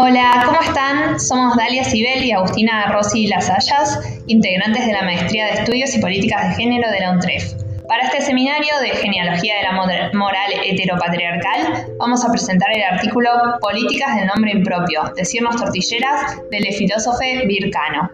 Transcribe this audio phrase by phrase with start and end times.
[0.00, 1.18] Hola, ¿cómo están?
[1.18, 6.50] Somos Dalia Sibel y Agustina Rossi Lasallas, integrantes de la Maestría de Estudios y Políticas
[6.50, 7.54] de Género de la UNTREF.
[7.88, 9.72] Para este seminario de Genealogía de la
[10.12, 13.28] Moral Heteropatriarcal, vamos a presentar el artículo
[13.60, 17.18] Políticas del Nombre Impropio, Decirnos Tortilleras, del filósofo
[17.48, 18.08] Vircano.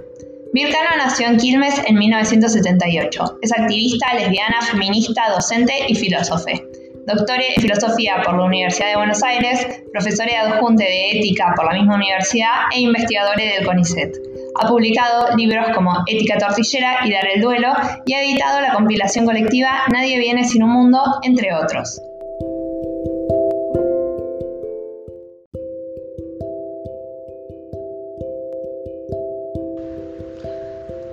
[0.54, 3.40] Vircano nació en Quilmes en 1978.
[3.42, 6.63] Es activista, lesbiana, feminista, docente y filósofe.
[7.06, 11.66] Doctora en Filosofía por la Universidad de Buenos Aires, profesora y adjunte de Ética por
[11.66, 14.16] la misma universidad e investigadora del CONICET.
[14.58, 17.74] Ha publicado libros como Ética Tortillera y Dar el Duelo
[18.06, 22.00] y ha editado la compilación colectiva Nadie viene sin un mundo, entre otros.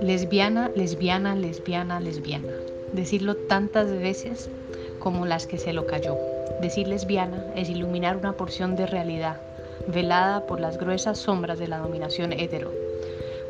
[0.00, 2.48] Lesbiana, lesbiana, lesbiana, lesbiana.
[2.94, 4.48] Decirlo tantas veces
[5.02, 6.16] como las que se lo cayó.
[6.60, 9.40] Decir lesbiana es iluminar una porción de realidad
[9.88, 12.70] velada por las gruesas sombras de la dominación hetero.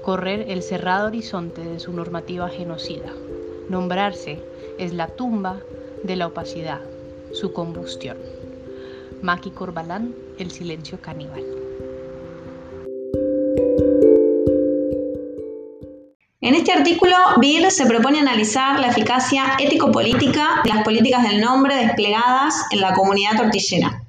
[0.03, 3.13] Correr el cerrado horizonte de su normativa genocida.
[3.69, 4.41] Nombrarse
[4.79, 5.61] es la tumba
[6.03, 6.81] de la opacidad,
[7.33, 8.17] su combustión.
[9.21, 11.62] Maki Corbalán, El silencio caníbal.
[16.73, 22.65] Este artículo, Bill se propone analizar la eficacia ético-política de las políticas del nombre desplegadas
[22.71, 24.03] en la comunidad tortillera.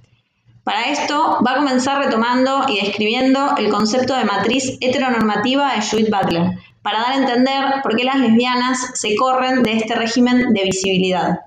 [0.64, 6.10] Para esto, va a comenzar retomando y describiendo el concepto de matriz heteronormativa de Judith
[6.10, 10.64] Butler, para dar a entender por qué las lesbianas se corren de este régimen de
[10.64, 11.40] visibilidad.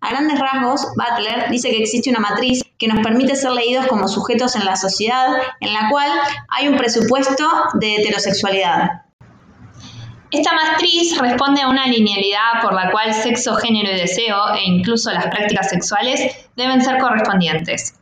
[0.00, 4.06] A grandes rasgos, Butler dice que existe una matriz que nos permite ser leídos como
[4.06, 5.26] sujetos en la sociedad,
[5.58, 6.12] en la cual
[6.48, 9.09] hay un presupuesto de heterosexualidad.
[10.30, 15.10] Esta matriz responde a una linealidad por la cual sexo, género y deseo, e incluso
[15.10, 16.20] las prácticas sexuales,
[16.54, 17.94] deben ser correspondientes.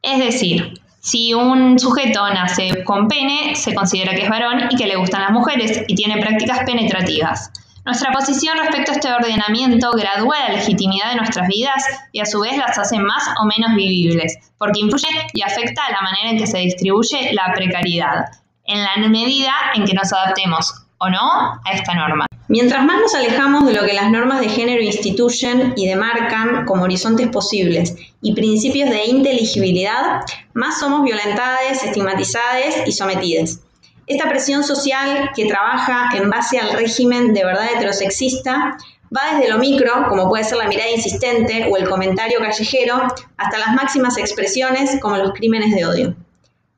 [0.00, 4.86] Es decir, si un sujeto nace con pene, se considera que es varón y que
[4.86, 7.50] le gustan las mujeres y tiene prácticas penetrativas.
[7.84, 12.40] Nuestra posición respecto a este ordenamiento gradúa la legitimidad de nuestras vidas y a su
[12.40, 16.38] vez las hace más o menos vivibles, porque influye y afecta a la manera en
[16.38, 18.24] que se distribuye la precariedad,
[18.64, 22.26] en la medida en que nos adaptemos o no a esta norma.
[22.48, 26.84] Mientras más nos alejamos de lo que las normas de género instituyen y demarcan como
[26.84, 30.20] horizontes posibles y principios de inteligibilidad,
[30.54, 33.60] más somos violentadas, estigmatizadas y sometidas.
[34.06, 38.76] Esta presión social que trabaja en base al régimen de verdad heterosexista
[39.14, 43.02] va desde lo micro, como puede ser la mirada insistente o el comentario callejero,
[43.36, 46.16] hasta las máximas expresiones como los crímenes de odio.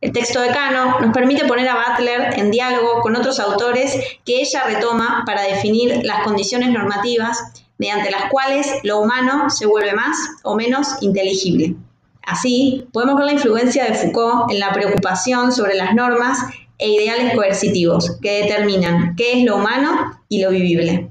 [0.00, 4.40] El texto de Cano nos permite poner a Butler en diálogo con otros autores que
[4.40, 7.36] ella retoma para definir las condiciones normativas
[7.78, 11.74] mediante las cuales lo humano se vuelve más o menos inteligible.
[12.22, 16.38] Así, podemos ver la influencia de Foucault en la preocupación sobre las normas
[16.78, 21.10] e ideales coercitivos que determinan qué es lo humano y lo vivible.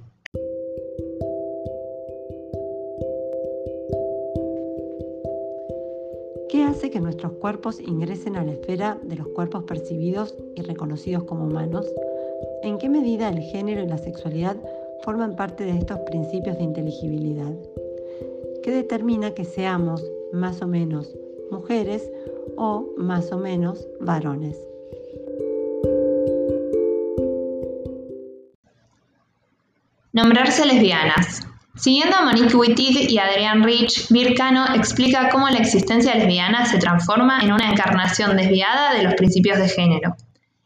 [7.38, 11.86] Cuerpos ingresen a la esfera de los cuerpos percibidos y reconocidos como humanos?
[12.64, 14.58] ¿En qué medida el género y la sexualidad
[15.04, 17.54] forman parte de estos principios de inteligibilidad?
[18.64, 20.04] ¿Qué determina que seamos
[20.34, 21.16] más o menos
[21.52, 22.12] mujeres
[22.58, 24.58] o más o menos varones?
[30.14, 31.48] Nombrarse lesbianas.
[31.78, 37.40] Siguiendo a Monique Wittig y Adrian Rich, Vircano explica cómo la existencia lesbiana se transforma
[37.42, 40.16] en una encarnación desviada de los principios de género.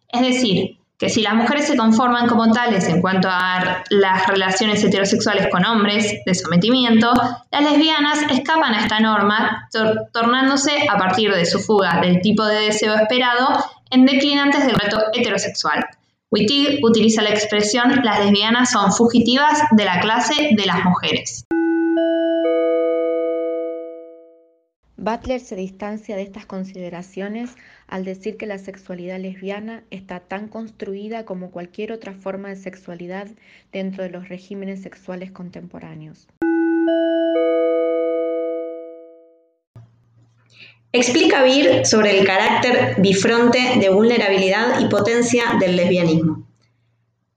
[0.08, 4.84] Es decir, que si las mujeres se conforman como tales en cuanto a las relaciones
[4.84, 7.12] heterosexuales con hombres de sometimiento,
[7.52, 9.68] las lesbianas escapan a esta norma,
[10.14, 13.48] tornándose, a partir de su fuga del tipo de deseo esperado,
[13.90, 15.86] en declinantes del reto heterosexual.
[16.34, 21.46] Wittig utiliza la expresión las lesbianas son fugitivas de la clase de las mujeres.
[24.96, 27.58] Butler se distancia de estas consideraciones
[27.88, 33.28] al decir que la sexualidad lesbiana está tan construida como cualquier otra forma de sexualidad
[33.74, 36.30] dentro de los regímenes sexuales contemporáneos.
[40.94, 46.46] Explica Beer sobre el carácter bifronte de vulnerabilidad y potencia del lesbianismo.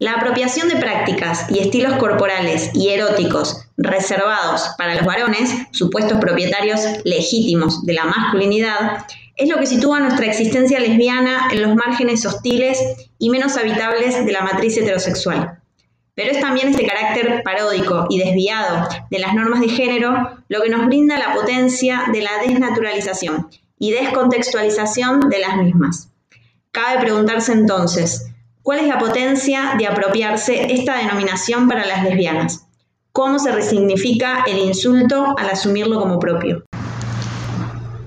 [0.00, 6.80] La apropiación de prácticas y estilos corporales y eróticos reservados para los varones, supuestos propietarios
[7.04, 9.06] legítimos de la masculinidad,
[9.36, 12.78] es lo que sitúa nuestra existencia lesbiana en los márgenes hostiles
[13.20, 15.60] y menos habitables de la matriz heterosexual.
[16.14, 20.68] Pero es también este carácter paródico y desviado de las normas de género lo que
[20.68, 26.10] nos brinda la potencia de la desnaturalización y descontextualización de las mismas.
[26.70, 28.30] Cabe preguntarse entonces,
[28.62, 32.66] ¿cuál es la potencia de apropiarse esta denominación para las lesbianas?
[33.12, 36.64] ¿Cómo se resignifica el insulto al asumirlo como propio?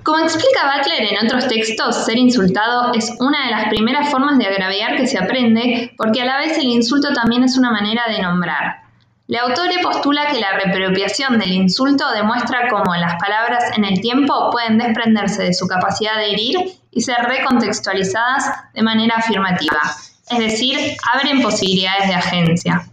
[0.08, 4.46] Como explica Butler en otros textos, ser insultado es una de las primeras formas de
[4.46, 8.22] agraviar que se aprende porque a la vez el insulto también es una manera de
[8.22, 8.84] nombrar.
[9.28, 14.50] La autora postula que la reapropiación del insulto demuestra cómo las palabras en el tiempo
[14.50, 16.56] pueden desprenderse de su capacidad de herir
[16.90, 19.82] y ser recontextualizadas de manera afirmativa,
[20.30, 20.80] es decir,
[21.14, 22.90] abren posibilidades de agencia.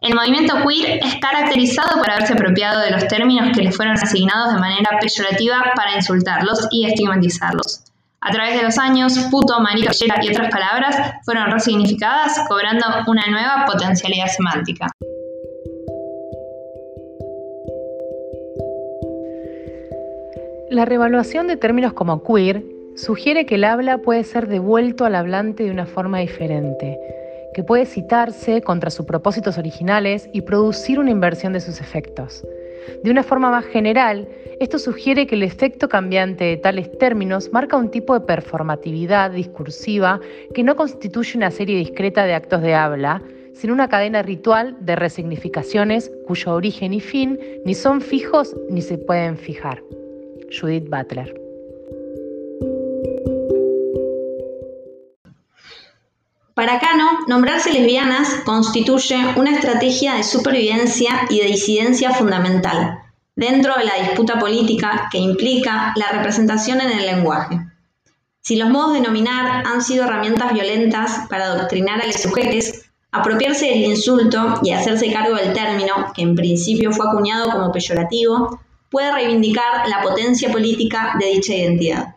[0.00, 4.54] El movimiento queer es caracterizado por haberse apropiado de los términos que le fueron asignados
[4.54, 7.82] de manera peyorativa para insultarlos y estigmatizarlos.
[8.20, 9.90] A través de los años, puto, marico,
[10.22, 14.86] y otras palabras fueron resignificadas, cobrando una nueva potencialidad semántica.
[20.70, 22.62] La revaluación de términos como queer
[22.94, 26.96] sugiere que el habla puede ser devuelto al hablante de una forma diferente,
[27.58, 32.44] que puede citarse contra sus propósitos originales y producir una inversión de sus efectos.
[33.02, 34.28] De una forma más general,
[34.60, 40.20] esto sugiere que el efecto cambiante de tales términos marca un tipo de performatividad discursiva
[40.54, 43.24] que no constituye una serie discreta de actos de habla,
[43.54, 48.98] sino una cadena ritual de resignificaciones cuyo origen y fin ni son fijos ni se
[48.98, 49.82] pueden fijar.
[50.56, 51.47] Judith Butler.
[56.58, 62.98] Para Cano, nombrarse lesbianas constituye una estrategia de supervivencia y de disidencia fundamental
[63.36, 67.60] dentro de la disputa política que implica la representación en el lenguaje.
[68.40, 72.72] Si los modos de nominar han sido herramientas violentas para adoctrinar a los sujetos,
[73.12, 78.58] apropiarse del insulto y hacerse cargo del término, que en principio fue acuñado como peyorativo,
[78.90, 82.16] puede reivindicar la potencia política de dicha identidad.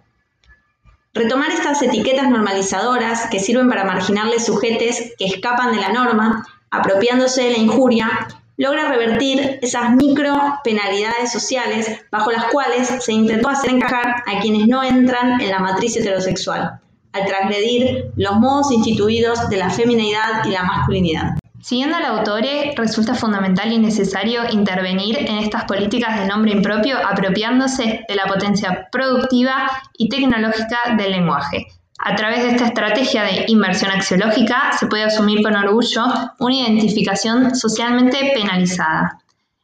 [1.14, 7.44] Retomar estas etiquetas normalizadoras que sirven para marginarles sujetes que escapan de la norma, apropiándose
[7.44, 13.72] de la injuria, logra revertir esas micro penalidades sociales bajo las cuales se intentó hacer
[13.72, 16.80] encajar a quienes no entran en la matriz heterosexual,
[17.12, 21.41] al transgredir los modos instituidos de la feminidad y la masculinidad.
[21.62, 22.44] Siguiendo al autor,
[22.76, 28.88] resulta fundamental y necesario intervenir en estas políticas del nombre impropio apropiándose de la potencia
[28.92, 31.68] productiva y tecnológica del lenguaje.
[32.00, 36.04] A través de esta estrategia de inversión axiológica se puede asumir con orgullo
[36.40, 39.20] una identificación socialmente penalizada.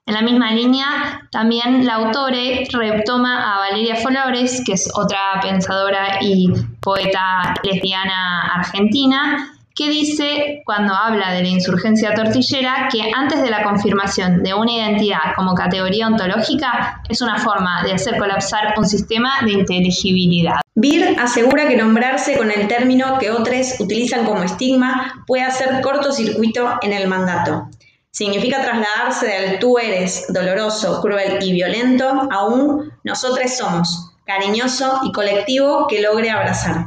[0.05, 6.19] En la misma línea, también la autore retoma a Valeria Flores, que es otra pensadora
[6.21, 13.51] y poeta lesbiana argentina, que dice, cuando habla de la insurgencia tortillera, que antes de
[13.51, 18.87] la confirmación de una identidad como categoría ontológica es una forma de hacer colapsar un
[18.87, 20.55] sistema de inteligibilidad.
[20.73, 26.79] Beer asegura que nombrarse con el término que otros utilizan como estigma puede hacer cortocircuito
[26.81, 27.69] en el mandato.
[28.09, 35.11] Significa trasladarse del tú eres doloroso, cruel y violento a un nosotros somos, cariñoso y
[35.11, 36.86] colectivo que logre abrazar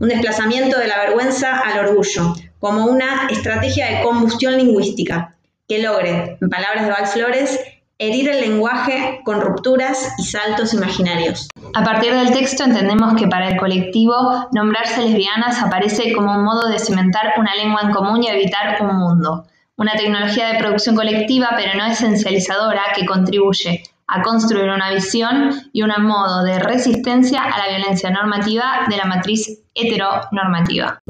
[0.00, 5.36] un desplazamiento de la vergüenza al orgullo, como una estrategia de combustión lingüística
[5.68, 7.60] que logre, en palabras de Val Flores,
[7.98, 11.48] herir el lenguaje con rupturas y saltos imaginarios.
[11.74, 16.68] A partir del texto entendemos que para el colectivo nombrarse lesbianas aparece como un modo
[16.68, 19.46] de cimentar una lengua en común y evitar un mundo,
[19.78, 25.82] una tecnología de producción colectiva pero no esencializadora que contribuye a construir una visión y
[25.82, 31.00] un modo de resistencia a la violencia normativa de la matriz heteronormativa.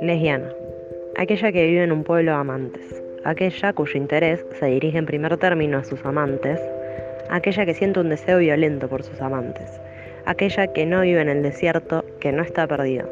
[0.00, 0.48] Lesbiana.
[1.18, 3.02] Aquella que vive en un pueblo de amantes.
[3.26, 6.58] Aquella cuyo interés se dirige en primer término a sus amantes.
[7.28, 9.68] Aquella que siente un deseo violento por sus amantes.
[10.24, 13.04] Aquella que no vive en el desierto, que no está perdida.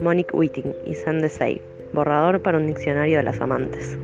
[0.00, 1.62] Monique Whiting y Sand Save.
[1.92, 3.98] Borrador para un diccionario de las amantes.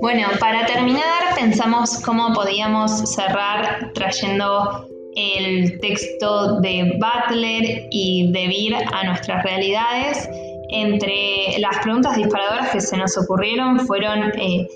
[0.00, 4.86] Bueno, para terminar, pensamos cómo podíamos cerrar trayendo
[5.16, 10.28] el texto de Butler y de a nuestras realidades.
[10.68, 14.68] Entre las preguntas disparadoras que se nos ocurrieron fueron eh,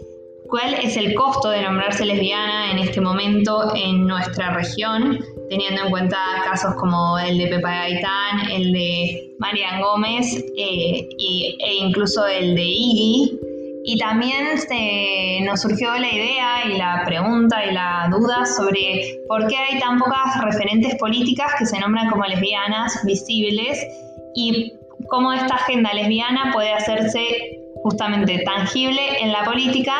[0.50, 5.90] cuál es el costo de nombrarse lesbiana en este momento en nuestra región, teniendo en
[5.90, 12.54] cuenta casos como el de Pepa Gaitán, el de Marian Gómez eh, e incluso el
[12.56, 13.38] de Iggy.
[13.82, 19.46] Y también se nos surgió la idea y la pregunta y la duda sobre por
[19.46, 23.82] qué hay tan pocas referentes políticas que se nombran como lesbianas visibles
[24.34, 24.74] y
[25.08, 27.24] cómo esta agenda lesbiana puede hacerse
[27.82, 29.94] justamente tangible en la política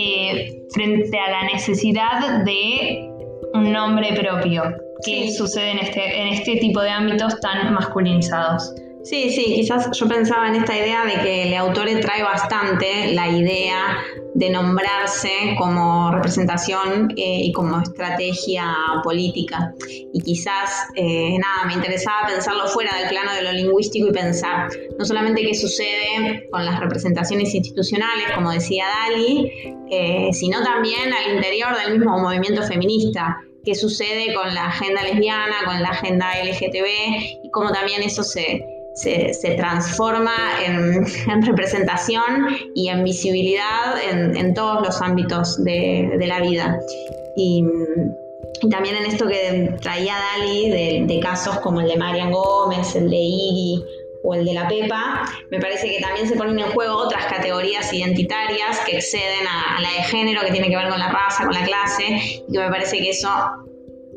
[0.00, 3.10] eh, frente a la necesidad de
[3.54, 4.62] un nombre propio
[5.04, 8.72] que sucede en este, en este tipo de ámbitos tan masculinizados.
[9.08, 13.26] Sí, sí, quizás yo pensaba en esta idea de que el autor trae bastante la
[13.26, 13.96] idea
[14.34, 18.70] de nombrarse como representación eh, y como estrategia
[19.02, 19.72] política.
[20.12, 24.68] Y quizás, eh, nada, me interesaba pensarlo fuera del plano de lo lingüístico y pensar
[24.98, 29.50] no solamente qué sucede con las representaciones institucionales, como decía Dali,
[29.90, 35.56] eh, sino también al interior del mismo movimiento feminista qué sucede con la agenda lesbiana,
[35.64, 38.64] con la agenda LGTB y cómo también eso se,
[38.98, 46.78] se, transforma en, representación y en visibilidad en, todos los ámbitos de, la vida.
[47.36, 47.64] Y,
[48.70, 50.70] también en esto que traía Dali
[51.06, 53.84] de, casos como el de Marian Gómez, el de Iggy
[54.24, 57.92] o el de la Pepa, me parece que también se ponen en juego otras categorías
[57.92, 61.54] identitarias que exceden a, la de género, que tiene que ver con la raza, con
[61.54, 62.04] la clase,
[62.48, 63.28] y que me parece que eso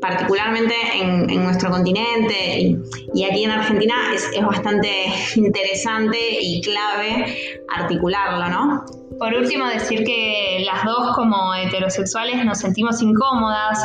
[0.02, 2.76] particularmente en, nuestro continente
[3.14, 4.88] y, aquí en Argentina es, bastante
[5.36, 8.84] interesante y clave articularlo, ¿no?
[9.18, 13.78] Por último, decir que las dos como heterosexuales nos sentimos incómodas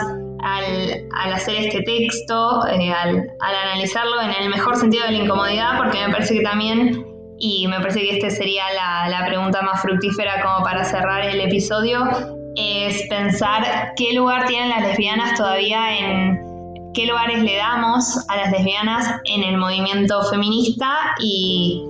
[0.44, 6.00] al, hacer este texto, eh, al, analizarlo en el mejor sentido de la incomodidad, porque
[6.08, 7.06] me parece que también,
[7.38, 12.37] y me parece que esta sería la pregunta más fructífera como para cerrar el episodio,
[12.58, 16.48] es pensar qué lugar tienen las lesbianas todavía en
[16.94, 21.86] qué lugares le damos a las lesbianas en el movimiento feminista y,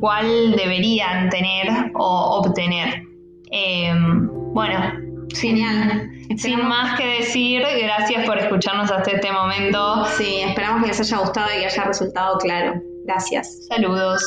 [0.00, 3.02] cuál deberían tener o obtener.
[3.50, 4.80] Em, bueno,
[5.34, 6.10] genial.
[6.36, 10.06] Sin más que decir, gracias por escucharnos hasta este momento.
[10.16, 12.80] Sí, esperamos que les haya gustado y que haya resultado claro.
[13.04, 13.66] Gracias.
[13.68, 14.22] Saludos.